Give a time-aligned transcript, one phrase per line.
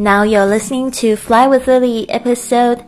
[0.00, 2.78] Now you're listening to Fly with Lily, episode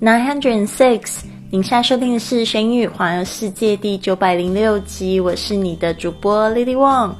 [0.00, 1.22] nine hundred and six.
[1.50, 5.18] 您现在收听的是《玄宇环游世界》第九百零六集。
[5.18, 7.14] 我是你的主播 Lily Wang。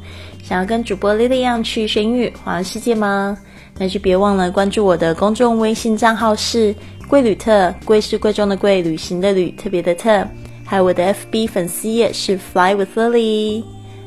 [0.45, 3.37] 想要跟主播 Lily 一样去玄宇环游世界吗？
[3.77, 6.73] 那就别忘了关注我的公众微信账号是
[7.11, 10.25] “贵旅特”，贵是贵重的贵，旅行的旅，特别的特。
[10.65, 13.65] 还有我的 FB 粉丝页是 Fly with Lily。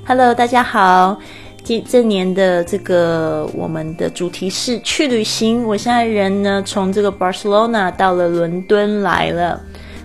[0.07, 1.20] Hello，大家好。
[1.64, 5.66] 这这年的这个我们的主题是去旅行。
[5.66, 9.62] 我现在人呢从这个 Barcelona 到了伦敦来了，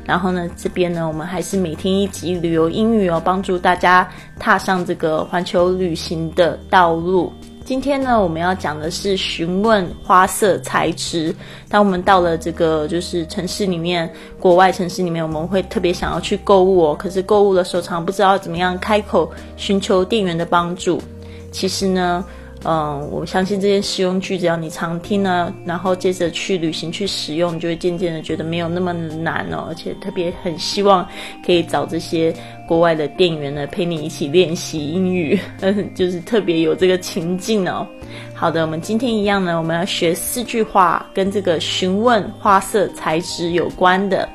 [0.07, 4.09] 然后呢这边呢我们还是每天一集旅游英语哦，帮助大家
[4.39, 7.33] 踏上这个环球旅行的道路。
[7.65, 11.35] 今天呢我们要讲的是询问花色材质。
[11.69, 21.03] 当我们到了这个就是城市里面，国外城市里面，我们会特别想要去购物哦，可是购物的时候常不知道怎么样开口寻求店员的帮助。
[21.51, 22.25] 其实呢，
[22.65, 29.67] 嗯，我相信这些实用句，只要你常听呢，然后接着去旅行去使用，你就会渐渐的觉得没有那么难哦。
[29.69, 31.07] 而且特别很希望
[31.45, 32.35] 可以找这些
[32.67, 35.39] 国外的店员呢，陪你一起练习英语，
[35.95, 37.87] 就是特别有这个情境哦。
[38.35, 44.29] 好的，我们今天一样呢，我们要学四句话，跟这个询问花色材质有关的。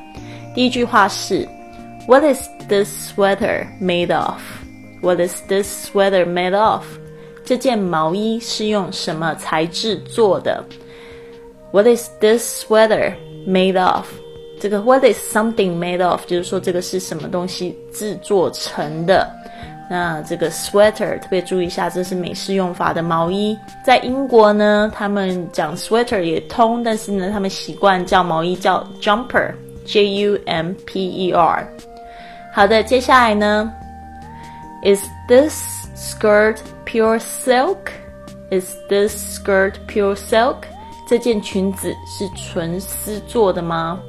[0.54, 1.46] 第一句话是
[2.08, 6.84] ：What is this sweater made of？What is this sweater made of？
[7.44, 10.64] 这件毛衣是用什么材质做的
[11.72, 13.12] ？What is this sweater
[13.46, 14.06] made of？
[14.60, 16.24] 这个 What is something made of？
[16.26, 19.30] 就是说这个是什么东西制作成的。
[19.90, 23.54] 那这个 sweater 特别注意一下，这是美式用法的毛衣。
[23.84, 31.68] 在英国呢，他们讲 sweater 也通，但是呢，他们习惯叫毛衣叫 jumper，J U M P E R。
[32.54, 33.70] 好的，接下来呢
[34.84, 37.91] ，Is this skirt pure silk?
[38.51, 40.63] Is this skirt pure silk?
[41.07, 44.01] 这件裙子是纯丝做的吗？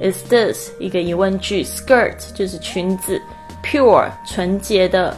[0.00, 3.20] Is this 一个疑问句，skirt 就是裙子，
[3.62, 5.16] pure 纯洁的，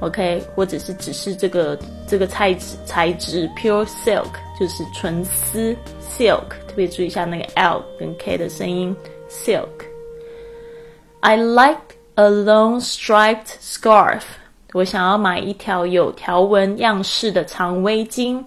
[0.00, 8.96] OK，或者是只是这个这个材质材质，pure silk 就是纯丝，silk 特别注意一下那个 L 跟 K 的声音，
[9.28, 14.22] silk。I like a long striped scarf.
[14.73, 18.43] 我想要买一条有条纹样式的长围巾。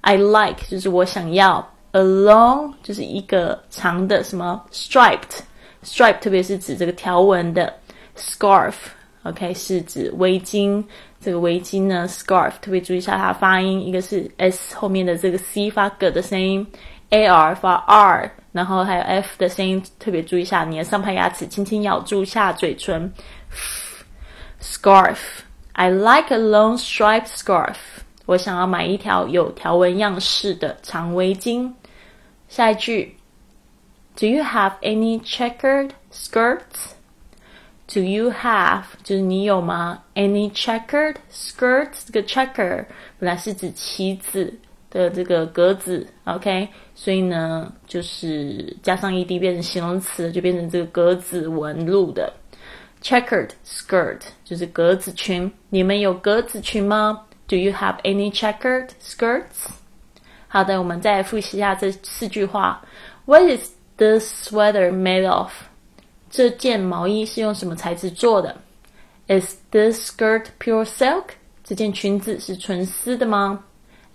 [0.00, 7.72] I like 就是我想要，a long 就是一个长的什么 striped，stripe 特别是指这个条纹的
[8.16, 10.82] scarf，OK 是指围巾。
[11.20, 16.66] 这个围巾呢，scarf 特别注意一下它发音，一个是 s 后面的这个 c 发 g 的声音
[17.10, 23.12] ，a r 发 r，然后还有 f 的声音，特别注意一下你的上排牙齿轻轻咬住下嘴唇
[24.62, 25.18] ，scarf。
[25.72, 27.76] I like a long striped scarf。
[28.26, 31.72] 我想要买一条有条纹样式的长围巾。
[32.48, 33.16] 下一句
[34.16, 36.92] ，Do you have any checkered skirts?
[37.92, 42.04] Do you have 就是你有吗？Any checkered skirts？
[42.06, 42.84] 这个 checker
[43.18, 44.54] 本来是指旗子
[44.90, 46.68] 的这个格子，OK？
[46.94, 52.32] 所以呢，就是加上 ed 变成形容词，就变成这个格子纹路的。
[53.01, 57.25] Checkered skirt 就是格子裙，你们有格子裙吗？
[57.47, 59.67] Do you have any checkered skirts？
[60.47, 62.83] 好的，我们再来复习一下这四句话。
[63.25, 65.51] What is this sweater made of？
[66.31, 68.57] 这件毛衣是用什么材质做的？
[69.27, 71.25] Is this skirt pure silk？
[71.63, 73.63] 这件裙子是纯丝的吗？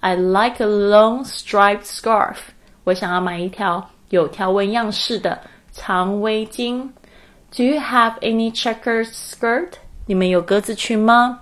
[0.00, 2.36] I like a long striped scarf。
[2.84, 6.88] 我想要买一条有条纹样式的长围巾。
[7.55, 9.69] Do you have any checkered skirt？
[10.05, 11.39] 你们有格子裙吗？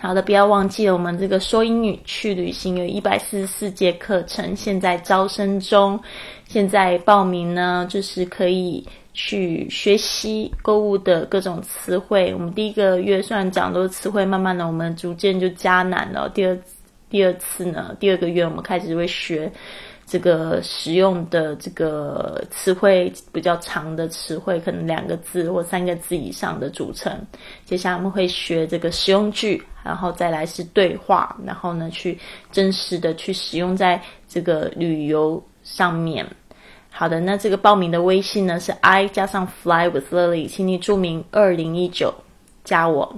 [0.00, 5.98] 好的，不要忘记了，我们这个说英语去旅行有一百四十四节课程，现在招生中。
[6.48, 8.84] 现在报名呢，就是可以
[9.14, 12.34] 去学习购物的各种词汇。
[12.34, 16.28] 我们第一个月虽然讲都是词汇，慢慢的我们逐渐就加难了。
[16.30, 16.58] 第二
[17.08, 19.52] 第二次呢，第二个月我们开始会学。
[20.06, 27.12] 这个使用的这个词汇比较长的词汇，可能两个字或三个字以上的组成。
[27.64, 32.16] 接下来我们会学这个实用句，然后再来是对话，然后呢去
[32.52, 36.24] 真实的去使用在这个旅游上面。
[36.88, 42.14] 好的，那这个报名的微信呢是 I 加上 Fly with Lily，请你注明二零一九
[42.62, 43.12] 加我。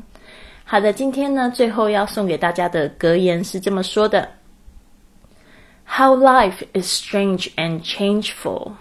[0.65, 4.27] 好的，今天呢最后要送给大家的格言是这么说的。
[5.98, 8.74] How life is strange and changeful.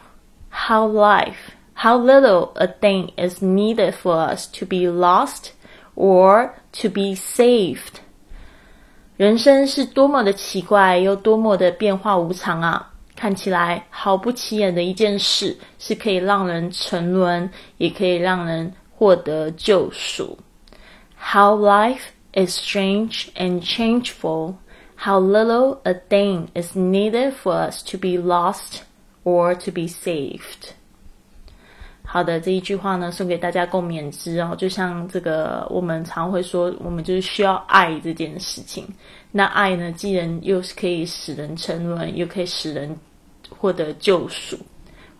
[0.50, 5.52] How life, how little a thing is needed for us to be lost
[5.94, 8.00] or to be saved.
[9.16, 12.90] 人生是多么的奇怪，又多么的变化无常啊！
[13.14, 20.38] 看起来毫不起眼的一件事，是可以让人沉沦，也可以让人获得救赎。
[21.16, 24.54] How life is strange and changeful.
[24.99, 28.81] How little a thing is needed for us to be lost
[29.23, 30.71] or to be saved.
[32.03, 34.55] 好的，这一句话呢，送给大家共勉之哦。
[34.57, 38.87] 就像这个，我们常会说，我们就是需要爱这件事情。
[39.31, 42.97] 那爱呢，既然又是可以使人沉沦，又可以使人
[43.49, 44.57] 获得救赎，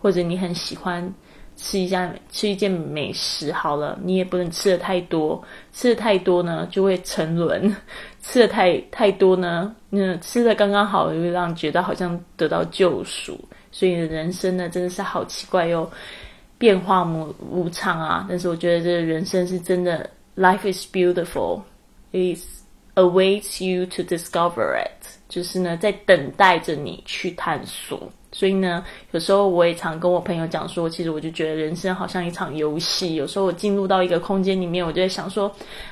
[0.00, 1.14] 或者你很喜欢。
[1.60, 7.74] 吃一下吃一件美食好了，你也不能吃的太多，吃的太多呢就会沉沦，
[8.22, 13.38] 吃的太太多呢，那吃的刚刚好，又让觉得好像得到救赎。
[13.72, 15.90] 所以人生呢真的是好奇怪哟，
[16.56, 18.26] 变化无无常啊。
[18.28, 21.62] 但是我觉得这人生是真的，Life is beautiful,
[22.12, 22.38] it
[22.94, 28.10] awaits you to discover it，就是呢在等待着你去探索。
[28.30, 33.14] 所以呢，有时候我也常跟我朋友讲说，其实我就觉得人生好像一场游戏。
[33.14, 35.50] 有时候我进入到一个空间里面，我就在想说，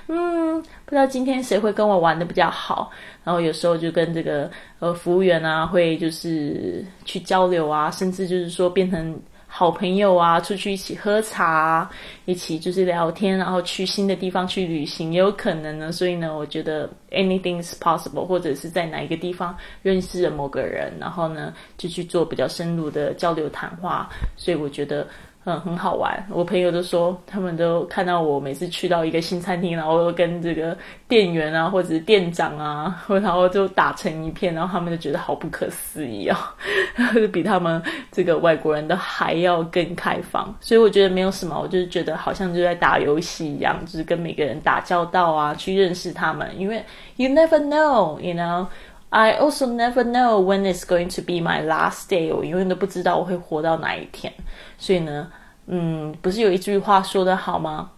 [0.08, 2.90] 嗯，不知道今天谁会跟我玩的比较好。
[3.24, 9.18] 然后有时候就跟这个呃服务员啊，会就是去交流啊，甚至就是说变成。
[9.58, 11.90] 好朋友啊，出去一起喝茶，
[12.26, 15.90] 一起就是聊天，然后去新的地方去旅行也有可能呢。
[15.90, 24.10] 所以呢，我觉得 anything is possible，或者是在哪一个地方认识了某个人，然后呢就去做比较深入的交流谈话。
[24.36, 25.06] 所以我觉得。
[25.48, 26.26] 嗯，很好玩。
[26.28, 30.76] 我朋友都说，他们都看到我每次去到一个新餐厅，然后跟这个
[31.06, 36.52] 店员啊，或者是店长啊， 然后就打成一片，然后他们就觉得好不可思议啊，
[37.32, 40.52] 比他们这个外国人都还要更开放。
[40.60, 46.50] 所以我觉得没有什么，我就是觉得好像就在打游戏一样，就是跟每个人打交道啊，去认识他们。
[46.58, 46.84] 因为
[47.14, 48.66] you never know，you know。
[49.09, 52.33] I also never know when it's going to be my last day。
[52.33, 54.31] 我永远都不知道我会活到哪一天。
[54.77, 55.29] 所以呢，
[55.67, 57.91] 嗯，不是有一句话说的好吗？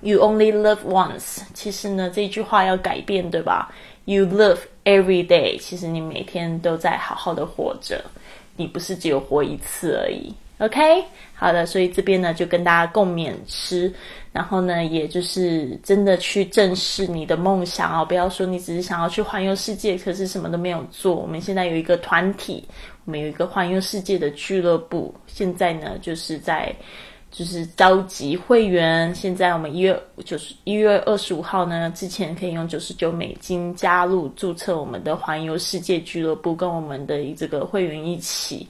[0.00, 1.40] You only live once。
[1.54, 3.72] 其实呢，这句话要改变，对吧？
[4.04, 5.58] You live every day。
[5.58, 8.04] 其实你每天都在好好的活着，
[8.56, 10.32] 你不是只有活一次而已。
[10.63, 11.03] OK，
[11.35, 13.93] 好的，所以这边呢就跟大家共勉吃，
[14.31, 21.13] 然后呢，也就是真的去正视你的梦想啊，不要说你只是想要去环游世界，可是什么都没有做。
[21.15, 22.63] 我们现在有一个团体，
[23.03, 26.73] 我们有一个环游世界的俱乐部，现在呢就是在
[27.29, 29.13] 就是召集会员。
[29.13, 38.65] 现在我们一月九十一月二十五号呢之前可以用九十九美金加入注册我们的环游世界俱乐部，跟我们的这个会员一起。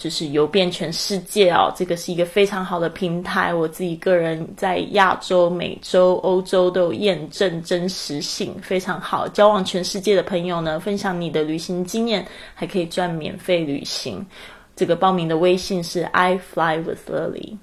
[0.00, 3.52] 就是游遍全世界哦，这个是一个非常好的平台。
[3.52, 9.28] 我自己个人在亚洲、美洲、欧洲都有验证真实性，非常好。
[9.28, 14.26] 交往全世界的朋友呢，分享你的旅行经验，还可以赚免费旅行。
[14.74, 17.58] 这个报名的微信是 I fly with Lily。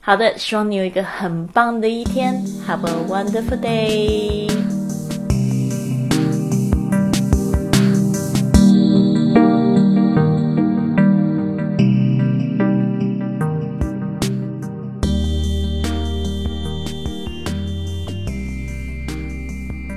[0.00, 2.34] 好的，希望你有一个很棒的一天
[2.68, 4.53] ，Have a wonderful day。